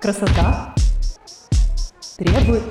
[0.00, 0.74] Красота
[2.16, 2.62] требует...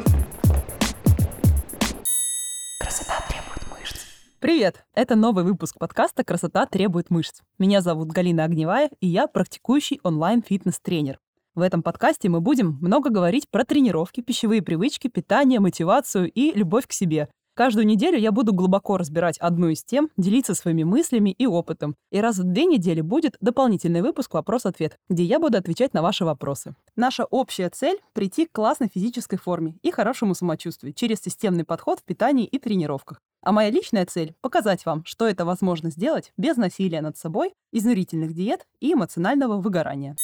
[2.79, 3.97] Красота требует мышц.
[4.39, 4.83] Привет!
[4.95, 7.41] Это новый выпуск подкаста «Красота требует мышц».
[7.59, 11.19] Меня зовут Галина Огневая, и я практикующий онлайн-фитнес-тренер.
[11.53, 16.87] В этом подкасте мы будем много говорить про тренировки, пищевые привычки, питание, мотивацию и любовь
[16.87, 21.45] к себе, Каждую неделю я буду глубоко разбирать одну из тем, делиться своими мыслями и
[21.45, 21.97] опытом.
[22.09, 26.23] И раз в две недели будет дополнительный выпуск «Вопрос-ответ», где я буду отвечать на ваши
[26.23, 26.73] вопросы.
[26.95, 32.03] Наша общая цель— прийти к классной физической форме и хорошему самочувствию через системный подход в
[32.05, 33.19] питании и тренировках.
[33.43, 38.33] А моя личная цель— показать вам, что это возможно сделать без насилия над собой, изнурительных
[38.33, 40.15] диет и эмоционального выгорания.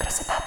[0.00, 0.42] Красота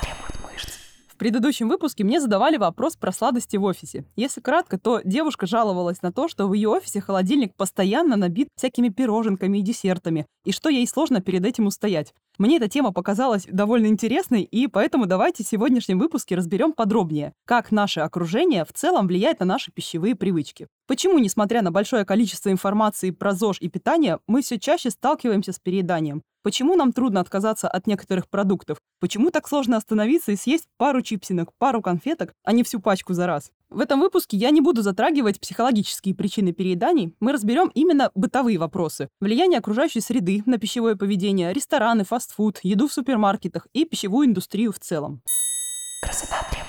[1.20, 4.06] предыдущем выпуске мне задавали вопрос про сладости в офисе.
[4.16, 8.90] Если кратко, то девушка жаловалась на то, что в ее офисе холодильник постоянно набит всякими
[8.90, 12.16] пироженками и десертами, и что ей сложно перед этим устоять.
[12.40, 17.72] Мне эта тема показалась довольно интересной, и поэтому давайте в сегодняшнем выпуске разберем подробнее, как
[17.72, 20.68] наше окружение в целом влияет на наши пищевые привычки.
[20.88, 25.60] Почему, несмотря на большое количество информации про ЗОЖ и питание, мы все чаще сталкиваемся с
[25.60, 26.24] перееданием?
[26.42, 28.78] Почему нам трудно отказаться от некоторых продуктов?
[29.02, 33.28] Почему так сложно остановиться и съесть пару чипсинок, пару конфеток, а не всю пачку за
[33.28, 33.52] раз?
[33.70, 39.10] В этом выпуске я не буду затрагивать психологические причины перееданий, мы разберем именно бытовые вопросы.
[39.20, 44.80] Влияние окружающей среды на пищевое поведение, рестораны, фастфуд, еду в супермаркетах и пищевую индустрию в
[44.80, 45.22] целом.
[46.02, 46.69] Красота требует.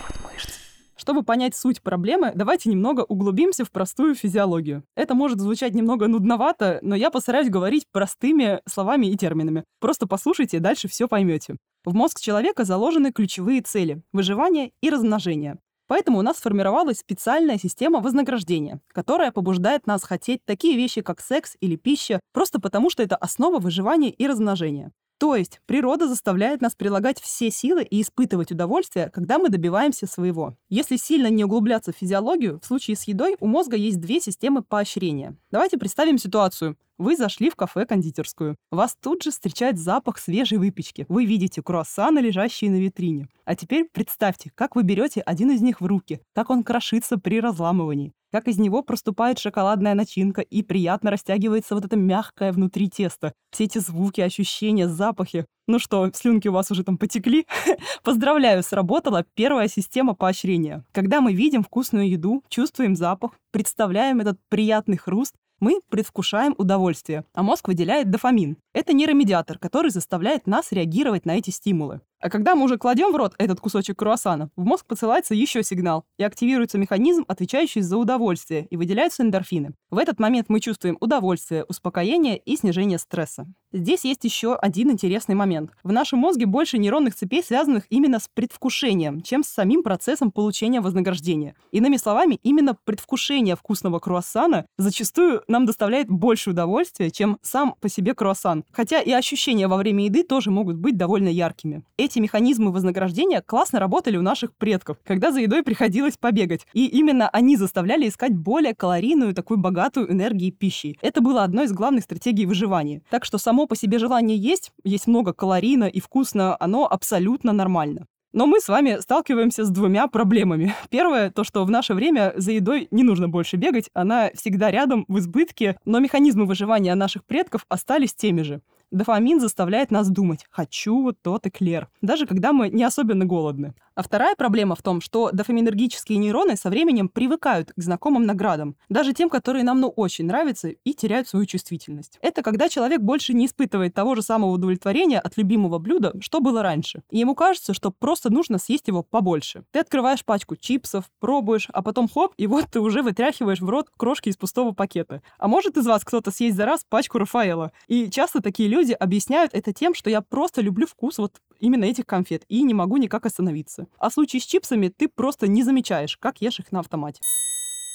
[1.10, 4.84] Чтобы понять суть проблемы, давайте немного углубимся в простую физиологию.
[4.94, 9.64] Это может звучать немного нудновато, но я постараюсь говорить простыми словами и терминами.
[9.80, 11.56] Просто послушайте, дальше все поймете.
[11.84, 15.58] В мозг человека заложены ключевые цели– выживание и размножение.
[15.88, 21.56] Поэтому у нас сформировалась специальная система вознаграждения, которая побуждает нас хотеть такие вещи, как секс
[21.60, 24.92] или пища, просто потому что это основа выживания и размножения.
[25.20, 30.56] То есть природа заставляет нас прилагать все силы и испытывать удовольствие, когда мы добиваемся своего.
[30.70, 34.62] Если сильно не углубляться в физиологию, в случае с едой у мозга есть две системы
[34.62, 35.36] поощрения.
[35.50, 36.78] Давайте представим ситуацию.
[36.96, 38.56] Вы зашли в кафе-кондитерскую.
[38.70, 41.04] Вас тут же встречает запах свежей выпечки.
[41.10, 43.28] Вы видите круассаны, лежащие на витрине.
[43.44, 47.42] А теперь представьте, как вы берете один из них в руки, как он крошится при
[47.42, 53.32] разламывании как из него проступает шоколадная начинка и приятно растягивается вот это мягкое внутри тесто.
[53.50, 55.46] Все эти звуки, ощущения, запахи.
[55.66, 57.46] Ну что, слюнки у вас уже там потекли?
[58.02, 60.84] Поздравляю, сработала первая система поощрения.
[60.92, 67.42] Когда мы видим вкусную еду, чувствуем запах, представляем этот приятный хруст, мы предвкушаем удовольствие, а
[67.42, 68.56] мозг выделяет дофамин.
[68.72, 72.00] Это нейромедиатор, который заставляет нас реагировать на эти стимулы.
[72.20, 76.04] А когда мы уже кладем в рот этот кусочек круассана, в мозг посылается еще сигнал,
[76.18, 79.72] и активируется механизм, отвечающий за удовольствие, и выделяются эндорфины.
[79.90, 83.46] В этот момент мы чувствуем удовольствие, успокоение и снижение стресса.
[83.72, 85.70] Здесь есть еще один интересный момент.
[85.82, 90.80] В нашем мозге больше нейронных цепей, связанных именно с предвкушением, чем с самим процессом получения
[90.80, 91.54] вознаграждения.
[91.70, 98.14] Иными словами, именно предвкушение вкусного круассана зачастую нам доставляет больше удовольствия, чем сам по себе
[98.14, 98.64] круассан.
[98.72, 101.84] Хотя и ощущения во время еды тоже могут быть довольно яркими
[102.18, 106.66] механизмы вознаграждения классно работали у наших предков, когда за едой приходилось побегать.
[106.72, 110.98] И именно они заставляли искать более калорийную, такую богатую энергией пищи.
[111.02, 113.02] Это было одной из главных стратегий выживания.
[113.10, 118.06] Так что само по себе желание есть, есть много калорийно и вкусно, оно абсолютно нормально.
[118.32, 120.72] Но мы с вами сталкиваемся с двумя проблемами.
[120.88, 125.04] Первое, то, что в наше время за едой не нужно больше бегать, она всегда рядом,
[125.08, 128.60] в избытке, но механизмы выживания наших предков остались теми же.
[128.90, 133.74] Дофамин заставляет нас думать «хочу вот тот эклер», даже когда мы не особенно голодны.
[133.94, 139.12] А вторая проблема в том, что дофаминергические нейроны со временем привыкают к знакомым наградам, даже
[139.12, 142.18] тем, которые нам ну очень нравятся, и теряют свою чувствительность.
[142.22, 146.62] Это когда человек больше не испытывает того же самого удовлетворения от любимого блюда, что было
[146.62, 147.02] раньше.
[147.10, 149.64] И ему кажется, что просто нужно съесть его побольше.
[149.70, 153.88] Ты открываешь пачку чипсов, пробуешь, а потом хоп, и вот ты уже вытряхиваешь в рот
[153.96, 155.22] крошки из пустого пакета.
[155.38, 157.72] А может из вас кто-то съесть за раз пачку Рафаэла?
[157.86, 162.06] И часто такие люди объясняют это тем, что я просто люблю вкус вот именно этих
[162.06, 163.86] конфет и не могу никак остановиться.
[163.98, 167.20] А в случае с чипсами ты просто не замечаешь, как ешь их на автомате.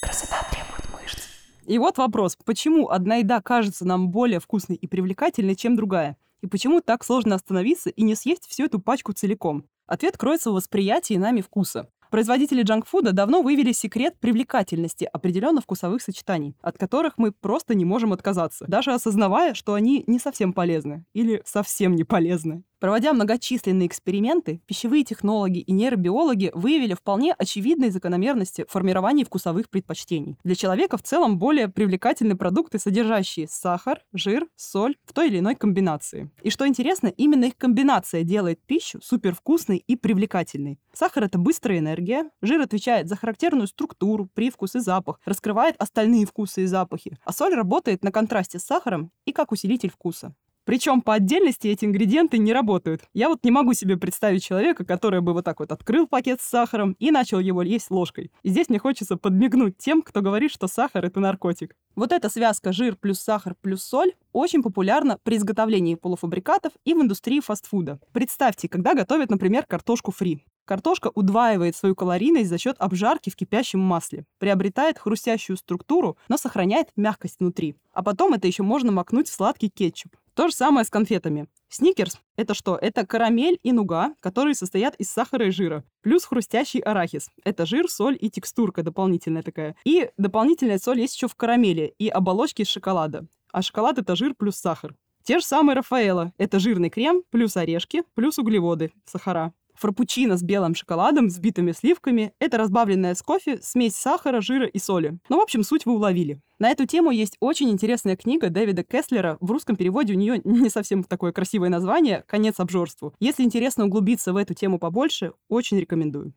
[0.01, 1.24] Красота требует мышц.
[1.65, 6.18] И вот вопрос, почему одна еда кажется нам более вкусной и привлекательной, чем другая?
[6.42, 9.65] И почему так сложно остановиться и не съесть всю эту пачку целиком?
[9.88, 11.89] Ответ кроется в восприятии нами вкуса.
[12.15, 18.13] Производители джанкфуда давно вывели секрет привлекательности определенных вкусовых сочетаний, от которых мы просто не можем
[18.13, 22.63] отказаться, даже осознавая, что они не совсем полезны или совсем не полезны.
[22.85, 30.37] Проводя многочисленные эксперименты, пищевые технологи и нейробиологи выявили вполне очевидные закономерности формирования вкусовых предпочтений.
[30.43, 35.55] Для человека в целом более привлекательны продукты, содержащие сахар, жир, соль в той или иной
[35.55, 36.29] комбинации.
[36.43, 40.77] И что интересно, именно их комбинация делает пищу супервкусной и привлекательной.
[40.93, 46.61] Сахар— это быстрая энергия, жир отвечает за характерную структуру, привкус и запах, раскрывает остальные вкусы
[46.61, 50.35] и запахи, а соль работает на контрасте с сахаром и как усилитель вкуса.
[50.65, 53.03] Причем по отдельности эти ингредиенты не работают.
[53.13, 56.45] Я вот не могу себе представить человека, который бы вот так вот открыл пакет с
[56.45, 58.31] сахаром и начал его есть ложкой.
[58.41, 61.75] И здесь мне хочется подмигнуть тем, кто говорит, что сахар— это наркотик.
[61.95, 67.01] Вот эта связка жир плюс сахар плюс соль очень популярна при изготовлении полуфабрикатов и в
[67.01, 68.00] индустрии фастфуда.
[68.11, 70.44] Представьте, когда готовят, например, картошку фри.
[70.65, 76.89] Картошка удваивает свою калорийность за счет обжарки в кипящем масле, приобретает хрустящую структуру, но сохраняет
[76.95, 77.75] мягкость внутри.
[77.94, 80.15] А потом это еще можно макнуть в сладкий кетчуп.
[80.33, 81.47] То же самое с конфетами.
[81.69, 82.75] Сникерс— это что?
[82.75, 85.85] Это карамель и нуга, которые состоят из сахара и жира.
[86.01, 87.29] Плюс хрустящий арахис.
[87.45, 89.77] Это жир, соль и текстурка дополнительная такая.
[89.85, 93.27] И дополнительная соль есть еще в карамели и оболочке из шоколада.
[93.53, 94.95] А шоколад— это жир плюс сахар.
[95.23, 96.33] Те же самые Рафаэлло.
[96.38, 99.53] Это жирный крем плюс орешки плюс углеводы, сахара.
[99.77, 105.18] Фрапучино с белым шоколадом, взбитыми сливками– это разбавленная с кофе смесь сахара, жира и соли.
[105.30, 106.42] Ну, в общем, суть вы уловили.
[106.60, 109.38] На эту тему есть очень интересная книга Дэвида Кеслера.
[109.42, 113.13] В русском переводе у нее не совсем такое красивое название «Конец обжорству».
[113.19, 116.33] Если интересно углубиться в эту тему побольше, очень рекомендую.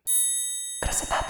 [0.81, 1.25] Красота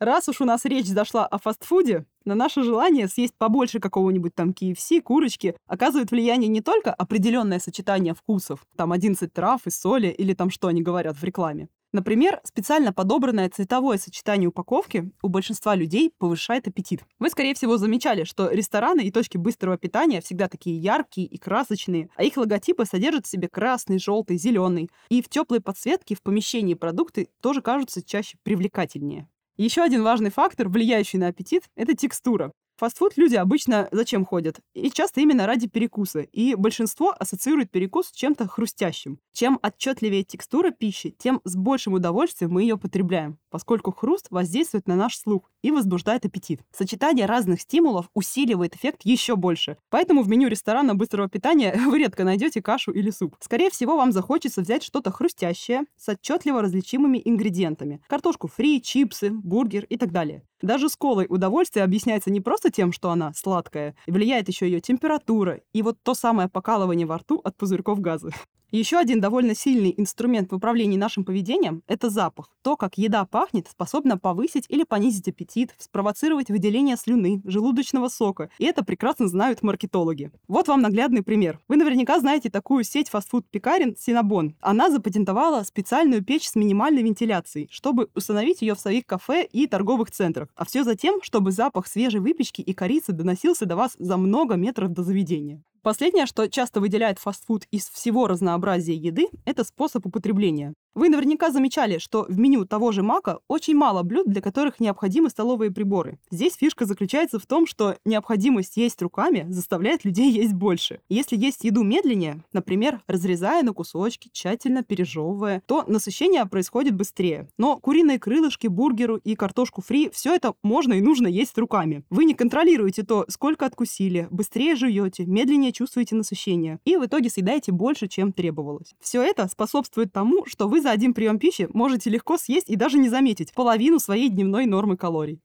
[0.00, 4.50] Раз уж у нас речь зашла о фастфуде, на наше желание съесть побольше какого-нибудь там
[4.50, 10.34] KFC, курочки, оказывает влияние не только определенное сочетание вкусов, там 11 трав и соли или
[10.34, 11.68] там что они говорят в рекламе.
[11.94, 17.04] Например, специально подобранное цветовое сочетание упаковки у большинства людей повышает аппетит.
[17.20, 22.08] Вы, скорее всего, замечали, что рестораны и точки быстрого питания всегда такие яркие и красочные,
[22.16, 24.90] а их логотипы содержат в себе красный, желтый, зеленый.
[25.08, 29.28] И в теплой подсветке в помещении продукты тоже кажутся чаще привлекательнее.
[29.56, 34.60] Еще один важный фактор, влияющий на аппетит, это текстура фастфуд люди обычно зачем ходят?
[34.74, 36.20] И часто именно ради перекуса.
[36.20, 39.18] И большинство ассоциирует перекус с чем-то хрустящим.
[39.32, 44.96] Чем отчетливее текстура пищи, тем с большим удовольствием мы ее потребляем, поскольку хруст воздействует на
[44.96, 46.60] наш слух и возбуждает аппетит.
[46.72, 49.76] Сочетание разных стимулов усиливает эффект еще больше.
[49.90, 53.36] Поэтому в меню ресторана быстрого питания вы редко найдете кашу или суп.
[53.40, 58.02] Скорее всего, вам захочется взять что-то хрустящее с отчетливо различимыми ингредиентами.
[58.08, 60.42] Картошку фри, чипсы, бургер и так далее.
[60.64, 65.60] Даже с колой удовольствие объясняется не просто тем, что она сладкая, влияет еще ее температура
[65.74, 68.30] и вот то самое покалывание во рту от пузырьков газа.
[68.70, 72.50] Еще один довольно сильный инструмент в управлении нашим поведением– это запах.
[72.62, 78.50] То, как еда пахнет, способно повысить или понизить аппетит, спровоцировать выделение слюны, желудочного сока.
[78.58, 80.32] И это прекрасно знают маркетологи.
[80.48, 81.60] Вот вам наглядный пример.
[81.68, 84.56] Вы наверняка знаете такую сеть фастфуд-пекарен Синабон.
[84.60, 90.10] Она запатентовала специальную печь с минимальной вентиляцией, чтобы установить ее в своих кафе и торговых
[90.10, 90.48] центрах.
[90.56, 94.56] А все за тем, чтобы запах свежей выпечки и корицы доносился до вас за много
[94.56, 95.62] метров до заведения.
[95.84, 100.72] Последнее, что часто выделяет фастфуд из всего разнообразия еды, это способ употребления.
[100.94, 105.28] Вы наверняка замечали, что в меню того же Мака очень мало блюд, для которых необходимы
[105.28, 106.18] столовые приборы.
[106.30, 111.00] Здесь фишка заключается в том, что необходимость есть руками заставляет людей есть больше.
[111.08, 117.48] Если есть еду медленнее, например, разрезая на кусочки, тщательно пережевывая, то насыщение происходит быстрее.
[117.58, 122.04] Но куриные крылышки, бургеру и картошку фри– все это можно и нужно есть руками.
[122.08, 126.78] Вы не контролируете то, сколько откусили, быстрее жуете, медленнее чувствуете насыщение.
[126.86, 128.94] И в итоге съедаете больше, чем требовалось.
[129.00, 132.96] Все это способствует тому, что вы за один прием пищи можете легко съесть и даже
[132.96, 135.40] не заметить половину своей дневной нормы калорий.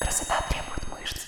[0.00, 1.22] Красота требует мышц.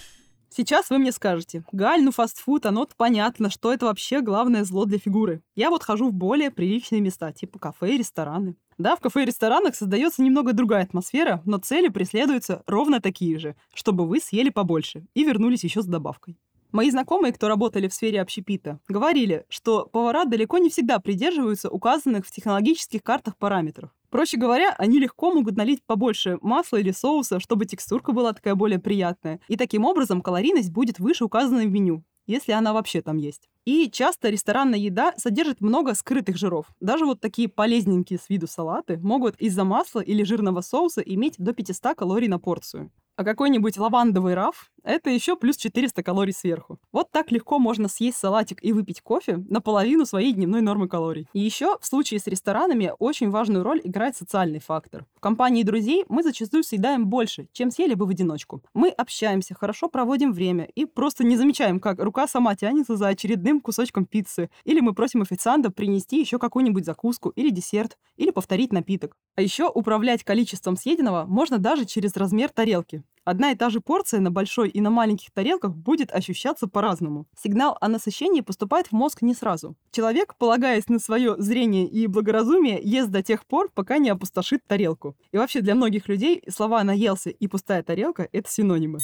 [0.50, 4.98] Сейчас вы мне скажете, Галь, ну фастфуд, оно понятно, что это вообще главное зло для
[4.98, 5.40] фигуры.
[5.54, 8.56] Я вот хожу в более приличные места, типа кафе и рестораны.
[8.78, 13.56] Да, в кафе и ресторанах создается немного другая атмосфера, но цели преследуются ровно такие же,
[13.74, 16.38] чтобы вы съели побольше и вернулись еще с добавкой.
[16.70, 22.26] Мои знакомые, кто работали в сфере общепита, говорили, что повара далеко не всегда придерживаются указанных
[22.26, 23.90] в технологических картах параметров.
[24.10, 28.78] Проще говоря, они легко могут налить побольше масла или соуса, чтобы текстурка была такая более
[28.78, 29.40] приятная.
[29.48, 33.48] И таким образом калорийность будет выше указанной в меню, если она вообще там есть.
[33.64, 36.66] И часто ресторанная еда содержит много скрытых жиров.
[36.80, 41.54] Даже вот такие полезненькие с виду салаты могут из-за масла или жирного соуса иметь до
[41.54, 42.90] 500 калорий на порцию.
[43.18, 46.78] А какой-нибудь лавандовый раф Это еще плюс 400 калорий сверху.
[46.92, 51.26] Вот так легко можно съесть салатик и выпить кофе наполовину своей дневной нормы калорий.
[51.32, 55.06] И еще в случае с ресторанами очень важную роль играет социальный фактор.
[55.16, 58.62] В компании друзей мы зачастую съедаем больше, чем съели бы в одиночку.
[58.74, 63.60] Мы общаемся, хорошо проводим время и просто не замечаем, как рука сама тянется за очередным
[63.60, 64.50] кусочком пиццы.
[64.64, 69.16] Или мы просим официанта принести еще какую-нибудь закуску или десерт, или повторить напиток.
[69.36, 73.02] А еще управлять количеством съеденного можно даже через размер тарелки.
[73.28, 77.26] Одна и та же порция на большой и на маленьких тарелках будет ощущаться по-разному.
[77.36, 79.76] Сигнал о насыщении поступает в мозг не сразу.
[79.90, 85.14] Человек, полагаясь на свое зрение и благоразумие, ест до тех пор, пока не опустошит тарелку.
[85.30, 88.98] И вообще для многих людей слова «наелся» и «пустая тарелка»— это синонимы.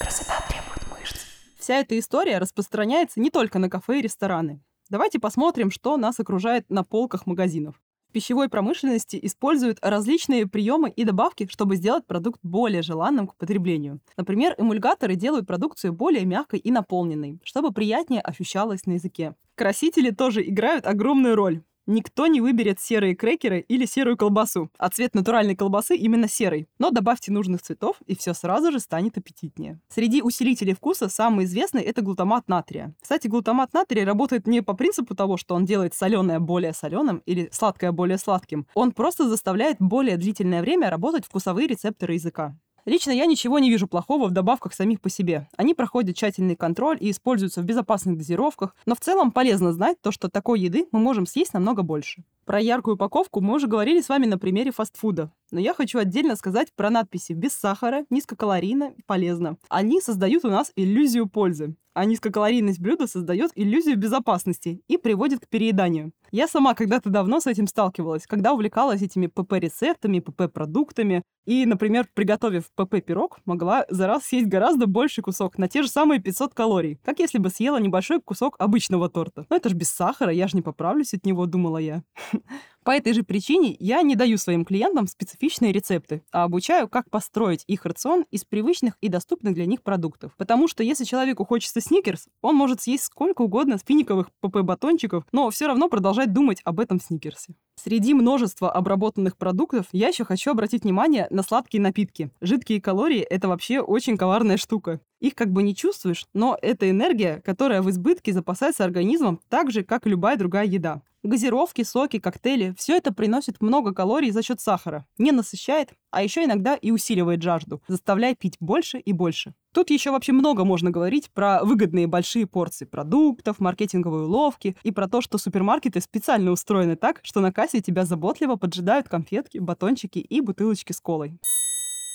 [0.00, 1.20] Красота требует мышц.
[1.56, 4.64] Вся эта история распространяется не только на кафе и рестораны.
[4.90, 7.76] Давайте посмотрим, что нас окружает на полках магазинов
[8.14, 14.00] пищевой промышленности используют различные приемы и добавки, чтобы сделать продукт более желанным к потреблению.
[14.16, 19.34] Например, эмульгаторы делают продукцию более мягкой и наполненной, чтобы приятнее ощущалось на языке.
[19.56, 21.62] Красители тоже играют огромную роль.
[21.86, 26.66] Никто не выберет серые крекеры или серую колбасу, а цвет натуральной колбасы именно серый.
[26.78, 29.80] Но добавьте нужных цветов, и все сразу же станет аппетитнее.
[29.88, 32.94] Среди усилителей вкуса самый известный это глутамат натрия.
[33.02, 37.48] Кстати, глутамат натрия работает не по принципу того, что он делает соленое более соленым или
[37.52, 38.66] сладкое более сладким.
[38.74, 42.56] Он просто заставляет более длительное время работать вкусовые рецепторы языка.
[42.86, 45.48] Лично я ничего не вижу плохого в добавках самих по себе.
[45.56, 50.12] Они проходят тщательный контроль и используются в безопасных дозировках, но в целом полезно знать то,
[50.12, 52.24] что такой еды мы можем съесть намного больше.
[52.44, 55.32] Про яркую упаковку мы уже говорили с вами на примере фастфуда.
[55.54, 59.56] Но я хочу отдельно сказать про надписи «без сахара», «низкокалорийно» «полезно».
[59.68, 65.48] Они создают у нас иллюзию пользы, а низкокалорийность блюда создает иллюзию безопасности и приводит к
[65.48, 66.10] перееданию.
[66.32, 71.22] Я сама когда-то давно с этим сталкивалась, когда увлекалась этими ПП-рецептами, ПП-продуктами.
[71.46, 76.20] И, например, приготовив ПП-пирог, могла за раз съесть гораздо больший кусок, на те же самые
[76.20, 79.46] 500 калорий, как если бы съела небольшой кусок обычного торта.
[79.50, 82.02] Но это же без сахара, я же не поправлюсь от него, думала я.
[82.84, 87.64] По этой же причине я не даю своим клиентам специфичные рецепты, а обучаю, как построить
[87.66, 90.32] их рацион из привычных и доступных для них продуктов.
[90.36, 95.66] Потому что если человеку хочется сникерс, он может съесть сколько угодно спинниковых ПП-батончиков, но все
[95.66, 97.54] равно продолжать думать об этом сникерсе.
[97.76, 102.30] Среди множества обработанных продуктов я еще хочу обратить внимание на сладкие напитки.
[102.40, 105.00] Жидкие калории— это вообще очень коварная штука.
[105.20, 109.82] Их как бы не чувствуешь, но это энергия, которая в избытке запасается организмом так же,
[109.82, 111.02] как и любая другая еда.
[111.24, 116.44] Газировки, соки, коктейли– все это приносит много калорий за счет сахара, не насыщает, а еще
[116.44, 119.54] иногда и усиливает жажду, заставляя пить больше и больше.
[119.72, 125.08] Тут еще вообще много можно говорить про выгодные большие порции продуктов, маркетинговые уловки и про
[125.08, 130.40] то, что супермаркеты специально устроены так, что на кассе тебя заботливо поджидают конфетки, батончики и
[130.40, 131.38] бутылочки с колой.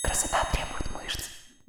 [0.04, 0.80] Красота требует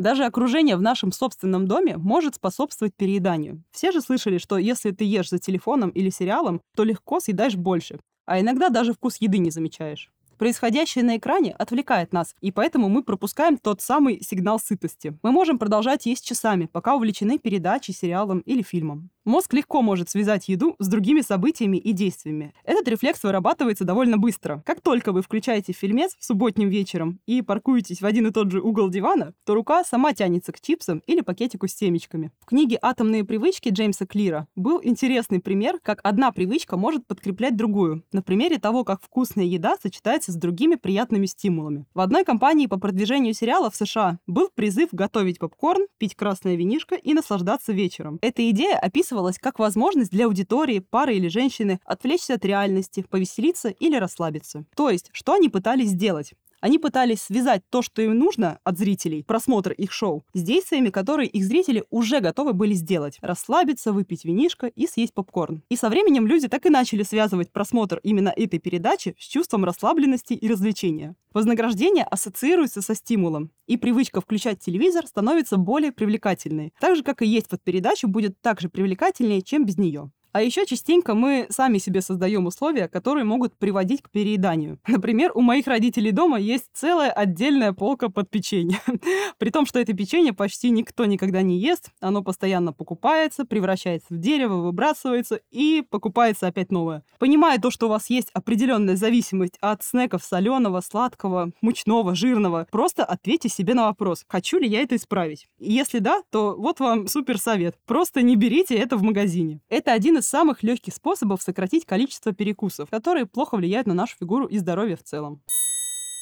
[0.01, 3.63] даже окружение в нашем собственном доме может способствовать перееданию.
[3.71, 8.01] Все же слышали, что если ты ешь за телефоном или сериалом, то легко съедаешь больше,
[8.25, 10.11] а иногда даже вкус еды не замечаешь.
[10.41, 15.13] Происходящее на экране отвлекает нас, и поэтому мы пропускаем тот самый сигнал сытости.
[15.23, 19.11] Мы можем продолжать есть часами, пока увлечены передачей, сериалом или фильмом.
[19.27, 22.55] Мозг легко может связать еду с другими событиями и действиями.
[22.65, 24.63] Этот рефлекс вырабатывается довольно быстро.
[24.65, 28.63] Как только вы включаете фильмец в субботним вечером и паркуетесь в один и тот же
[28.63, 32.33] угол дивана, то рука сама тянется к чипсам или пакетику с семечками.
[32.41, 38.03] В книге «Атомные привычки» Джеймса Клира был интересный пример, как одна привычка может подкреплять другую.
[38.13, 41.85] На примере того, как вкусная еда сочетается с другими приятными стимулами.
[41.95, 46.95] В одной компании по продвижению сериала в США был призыв готовить попкорн, пить красное винишко
[46.95, 48.19] и наслаждаться вечером.
[48.23, 53.69] Эта идея описывает описывалось как возможность для аудитории, пары или женщины отвлечься от реальности, повеселиться
[53.69, 54.65] или расслабиться.
[54.77, 56.35] То есть, что они пытались сделать?
[56.61, 61.29] Они пытались связать то, что им нужно от зрителей, просмотр их шоу, с действиями, которые
[61.29, 63.19] их зрители уже готовы были сделать.
[63.23, 65.63] Расслабиться, выпить винишко и съесть попкорн.
[65.71, 70.35] И со временем люди так и начали связывать просмотр именно этой передачи с чувством расслабленности
[70.35, 71.17] и развлечения.
[71.33, 76.75] Вознаграждение ассоциируется со стимулом, и привычка включать телевизор становится более привлекательной.
[76.81, 80.11] Так же, как и есть под передачу, будет также привлекательнее, чем без нее.
[80.33, 84.79] А еще частенько мы сами себе создаем условия, которые могут приводить к перееданию.
[84.87, 88.79] Например, у моих родителей дома есть целая отдельная полка под печенье.
[89.39, 94.19] При том, что это печенье почти никто никогда не ест, оно постоянно покупается, превращается в
[94.19, 97.03] дерево, выбрасывается и покупается опять новое.
[97.19, 103.05] Понимая то, что у вас есть определенная зависимость от снеков соленого, сладкого, мучного, жирного, просто
[103.05, 105.49] ответьте себе на вопрос, хочу ли я это исправить.
[105.59, 107.77] Если да, то вот вам супер совет.
[107.85, 109.61] Просто не берите это в магазине.
[109.69, 114.47] Это один из самых легких способов сократить количество перекусов, которые плохо влияют на нашу фигуру
[114.47, 115.43] и здоровье в целом.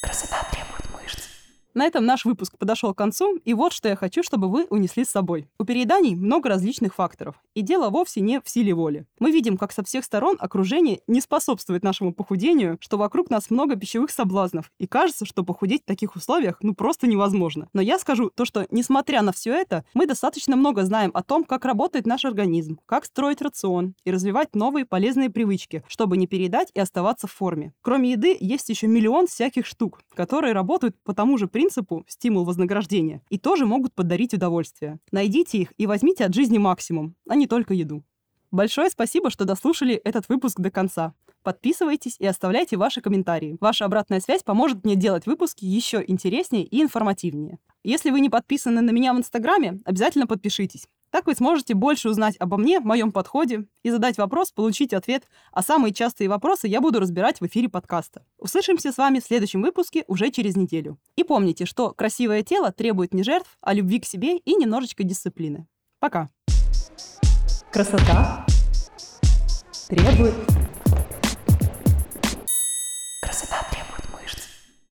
[0.01, 0.78] Красота требует.
[1.73, 5.05] На этом наш выпуск подошел к концу, и вот что я хочу, чтобы вы унесли
[5.05, 5.47] с собой.
[5.59, 9.05] У перееданий много различных факторов, и дело вовсе не в силе воли.
[9.19, 13.75] Мы видим, как со всех сторон окружение не способствует нашему похудению, что вокруг нас много
[13.75, 17.69] пищевых соблазнов, и кажется, что похудеть в таких условиях ну просто невозможно.
[17.73, 21.43] Но я скажу то, что несмотря на все это, мы достаточно много знаем о том,
[21.43, 26.71] как работает наш организм, как строить рацион и развивать новые полезные привычки, чтобы не переедать
[26.73, 27.73] и оставаться в форме.
[27.81, 33.21] Кроме еды, есть еще миллион всяких штук, которые работают по тому же принципу стимул вознаграждения
[33.29, 34.97] и тоже могут подарить удовольствие.
[35.11, 38.03] Найдите их и возьмите от жизни максимум, а не только еду.
[38.49, 41.13] Большое спасибо, что дослушали этот выпуск до конца.
[41.43, 43.55] Подписывайтесь и оставляйте ваши комментарии.
[43.61, 47.59] Ваша обратная связь поможет мне делать выпуски еще интереснее и информативнее.
[47.83, 50.87] Если вы не подписаны на меня в Инстаграме, обязательно подпишитесь.
[51.11, 55.63] Так вы сможете больше узнать обо мне, моем подходе и задать вопрос, получить ответ, а
[55.63, 58.23] самые частые вопросы я буду разбирать в эфире подкаста.
[58.37, 60.99] Услышимся с вами в следующем выпуске уже через неделю.
[61.15, 65.67] И помните, что красивое тело требует не жертв, а любви к себе и немножечко дисциплины.
[65.99, 66.29] Пока.
[67.71, 68.45] Красота
[69.87, 70.35] требует